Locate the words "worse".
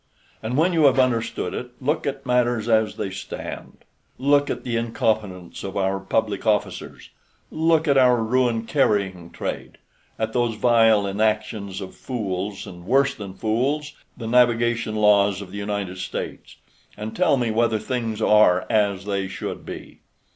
12.87-13.13